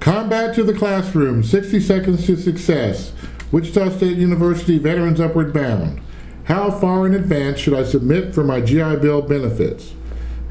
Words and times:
Combat 0.00 0.54
to 0.54 0.62
the 0.62 0.72
classroom, 0.72 1.44
60 1.44 1.78
seconds 1.78 2.24
to 2.24 2.34
success. 2.34 3.12
Wichita 3.52 3.90
State 3.90 4.16
University 4.16 4.78
Veterans 4.78 5.20
Upward 5.20 5.52
Bound. 5.52 6.00
How 6.44 6.70
far 6.70 7.06
in 7.06 7.14
advance 7.14 7.58
should 7.58 7.74
I 7.74 7.84
submit 7.84 8.34
for 8.34 8.42
my 8.42 8.62
GI 8.62 8.96
Bill 8.96 9.20
benefits? 9.20 9.92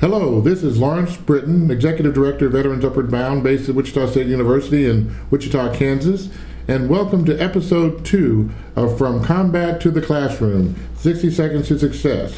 Hello, 0.02 0.40
this 0.40 0.62
is 0.62 0.78
Lawrence 0.78 1.18
Britton, 1.18 1.72
Executive 1.72 2.14
Director 2.14 2.46
of 2.46 2.52
Veterans 2.52 2.86
Upward 2.86 3.10
Bound, 3.10 3.44
based 3.44 3.68
at 3.68 3.74
Wichita 3.74 4.06
State 4.12 4.28
University 4.28 4.86
in 4.86 5.16
Wichita, 5.32 5.74
Kansas, 5.74 6.30
and 6.68 6.88
welcome 6.88 7.26
to 7.26 7.36
episode 7.42 8.06
two 8.06 8.52
of 8.76 9.00
From 9.00 9.24
Combat 9.24 9.82
to 9.82 9.90
the 9.90 10.02
Classroom 10.02 10.76
60 10.96 11.32
Seconds 11.32 11.70
to 11.70 11.80
Success. 11.80 12.36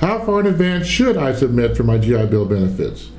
How 0.00 0.18
far 0.24 0.40
in 0.40 0.46
advance 0.46 0.88
should 0.88 1.16
I 1.16 1.32
submit 1.32 1.76
for 1.76 1.84
my 1.84 1.96
GI 1.96 2.26
Bill 2.26 2.44
benefits? 2.44 3.12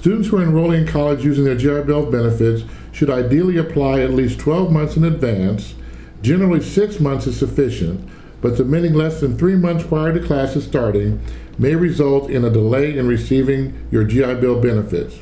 Students 0.00 0.28
who 0.28 0.38
are 0.38 0.42
enrolling 0.42 0.80
in 0.80 0.86
college 0.86 1.26
using 1.26 1.44
their 1.44 1.54
GI 1.54 1.82
Bill 1.82 2.10
benefits 2.10 2.62
should 2.90 3.10
ideally 3.10 3.58
apply 3.58 4.00
at 4.00 4.14
least 4.14 4.40
12 4.40 4.72
months 4.72 4.96
in 4.96 5.04
advance. 5.04 5.74
Generally, 6.22 6.62
six 6.62 6.98
months 6.98 7.26
is 7.26 7.38
sufficient, 7.38 8.08
but 8.40 8.56
submitting 8.56 8.94
less 8.94 9.20
than 9.20 9.36
three 9.36 9.56
months 9.56 9.84
prior 9.86 10.10
to 10.14 10.26
classes 10.26 10.64
starting 10.64 11.20
may 11.58 11.74
result 11.74 12.30
in 12.30 12.46
a 12.46 12.50
delay 12.50 12.96
in 12.96 13.08
receiving 13.08 13.86
your 13.90 14.04
GI 14.04 14.36
Bill 14.36 14.58
benefits. 14.58 15.18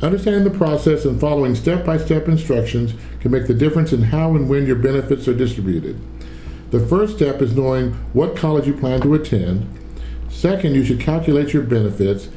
Understanding 0.00 0.44
the 0.44 0.56
process 0.56 1.04
and 1.04 1.20
following 1.20 1.56
step 1.56 1.84
by 1.84 1.96
step 1.96 2.28
instructions 2.28 2.94
can 3.18 3.32
make 3.32 3.48
the 3.48 3.54
difference 3.54 3.92
in 3.92 4.02
how 4.02 4.36
and 4.36 4.48
when 4.48 4.68
your 4.68 4.76
benefits 4.76 5.26
are 5.26 5.34
distributed. 5.34 6.00
The 6.70 6.78
first 6.78 7.16
step 7.16 7.42
is 7.42 7.56
knowing 7.56 7.94
what 8.12 8.36
college 8.36 8.68
you 8.68 8.74
plan 8.74 9.00
to 9.00 9.14
attend. 9.14 9.68
Second, 10.30 10.76
you 10.76 10.84
should 10.84 11.00
calculate 11.00 11.52
your 11.52 11.64
benefits. 11.64 12.28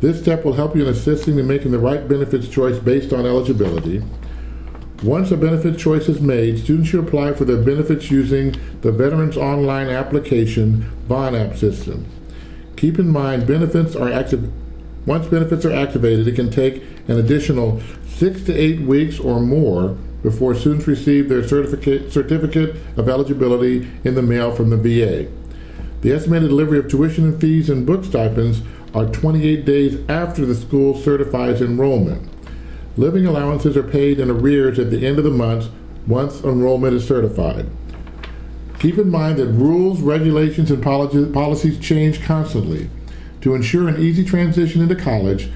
This 0.00 0.20
step 0.20 0.44
will 0.44 0.52
help 0.52 0.76
you 0.76 0.82
in 0.82 0.88
assisting 0.88 1.38
in 1.38 1.46
making 1.46 1.72
the 1.72 1.78
right 1.78 2.06
benefits 2.06 2.48
choice 2.48 2.78
based 2.78 3.12
on 3.12 3.26
eligibility. 3.26 4.02
Once 5.02 5.30
a 5.30 5.36
benefit 5.36 5.78
choice 5.78 6.08
is 6.08 6.20
made, 6.20 6.58
students 6.58 6.88
should 6.88 7.04
apply 7.04 7.32
for 7.32 7.44
their 7.44 7.62
benefits 7.62 8.10
using 8.10 8.54
the 8.80 8.92
Veterans 8.92 9.36
Online 9.36 9.88
Application 9.88 10.82
VON 11.06 11.34
app 11.34 11.56
system. 11.56 12.06
Keep 12.76 12.98
in 12.98 13.08
mind, 13.08 13.46
benefits 13.46 13.96
are 13.96 14.10
active. 14.10 14.52
Once 15.06 15.26
benefits 15.26 15.64
are 15.64 15.72
activated, 15.72 16.28
it 16.28 16.34
can 16.34 16.50
take 16.50 16.82
an 17.08 17.18
additional 17.18 17.80
six 18.06 18.42
to 18.42 18.54
eight 18.54 18.80
weeks 18.80 19.18
or 19.18 19.40
more 19.40 19.96
before 20.22 20.54
students 20.54 20.86
receive 20.86 21.28
their 21.28 21.46
certificate, 21.46 22.12
certificate 22.12 22.76
of 22.96 23.08
eligibility 23.08 23.88
in 24.04 24.14
the 24.14 24.22
mail 24.22 24.54
from 24.54 24.70
the 24.70 24.76
VA. 24.76 25.30
The 26.02 26.12
estimated 26.12 26.48
delivery 26.50 26.78
of 26.78 26.88
tuition 26.88 27.24
and 27.24 27.40
fees 27.40 27.70
and 27.70 27.86
book 27.86 28.04
stipends 28.04 28.62
are 28.94 29.06
28 29.06 29.64
days 29.64 29.98
after 30.08 30.46
the 30.46 30.54
school 30.54 30.96
certifies 30.96 31.60
enrollment. 31.60 32.28
Living 32.96 33.26
allowances 33.26 33.76
are 33.76 33.82
paid 33.82 34.18
in 34.18 34.30
arrears 34.30 34.78
at 34.78 34.90
the 34.90 35.06
end 35.06 35.18
of 35.18 35.24
the 35.24 35.30
month 35.30 35.68
once 36.06 36.42
enrollment 36.42 36.94
is 36.94 37.06
certified. 37.06 37.66
Keep 38.78 38.98
in 38.98 39.10
mind 39.10 39.38
that 39.38 39.48
rules, 39.48 40.00
regulations, 40.00 40.70
and 40.70 40.82
policies 40.82 41.78
change 41.78 42.22
constantly. 42.22 42.88
To 43.42 43.54
ensure 43.54 43.88
an 43.88 44.00
easy 44.00 44.24
transition 44.24 44.82
into 44.82 44.94
college, 44.94 45.48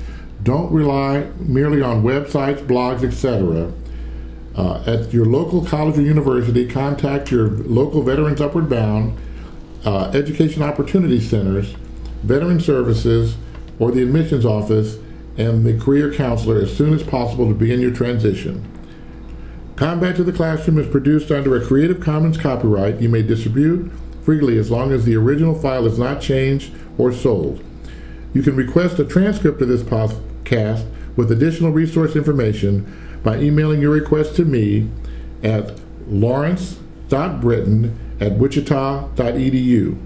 don't 0.43 0.73
rely 0.73 1.29
merely 1.39 1.83
on 1.83 2.03
websites, 2.03 2.65
blogs, 2.65 3.05
etc. 3.05 3.73
Uh, 4.57 4.83
at 4.87 5.13
your 5.13 5.25
local 5.25 5.65
college 5.65 5.99
or 5.99 6.03
university, 6.03 6.67
contact 6.67 7.31
your 7.31 7.49
local 7.49 8.03
Veterans 8.03 8.41
Upward 8.41 8.69
Bound, 8.69 9.17
uh, 9.85 10.11
Education 10.15 10.63
Opportunity 10.63 11.21
Centers, 11.21 11.75
Veteran 12.23 12.61
Services, 12.61 13.37
or 13.79 13.91
the 13.91 14.03
admissions 14.03 14.45
office 14.45 14.99
and 15.37 15.65
the 15.65 15.79
career 15.79 16.13
counselor 16.13 16.61
as 16.61 16.77
soon 16.77 16.95
as 16.95 17.03
possible 17.03 17.49
to 17.49 17.55
begin 17.55 17.81
your 17.81 17.91
transition. 17.91 18.69
Combat 19.77 20.15
to 20.17 20.25
the 20.25 20.33
Classroom 20.33 20.79
is 20.79 20.87
produced 20.87 21.31
under 21.31 21.57
a 21.57 21.65
Creative 21.65 22.01
Commons 22.01 22.37
copyright. 22.37 23.01
You 23.01 23.09
may 23.09 23.23
distribute 23.23 23.91
freely 24.23 24.59
as 24.59 24.71
long 24.71 24.93
as 24.93 25.05
the 25.05 25.17
original 25.17 25.59
file 25.59 25.87
is 25.87 25.99
not 25.99 26.21
changed 26.21 26.73
or 26.99 27.13
sold. 27.13 27.65
You 28.35 28.43
can 28.43 28.55
request 28.55 28.99
a 28.99 29.05
transcript 29.05 29.61
of 29.61 29.69
this 29.69 29.83
podcast 29.83 30.87
with 31.17 31.33
additional 31.33 31.73
resource 31.73 32.15
information 32.15 33.21
by 33.23 33.39
emailing 33.39 33.81
your 33.81 33.91
request 33.91 34.37
to 34.37 34.45
me 34.45 34.89
at 35.43 35.81
lawrence.britton 36.07 37.99
at 38.21 38.33
wichita.edu. 38.33 39.99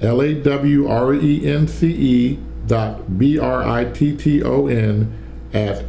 L 0.00 0.22
A 0.22 0.34
W 0.34 0.88
R 0.88 1.14
E 1.14 1.46
N 1.46 1.68
C 1.68 1.88
E 1.88 2.38
dot 2.66 3.18
B 3.18 3.38
R 3.38 3.62
I 3.62 3.84
T 3.84 4.16
T 4.16 4.42
O 4.42 4.66
N 4.66 5.12
at 5.52 5.84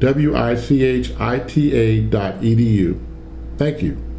W-I-C-H-I-T-A 0.00 2.00
dot 2.08 2.42
E-D-U. 2.42 3.00
Thank 3.58 3.82
you. 3.82 4.09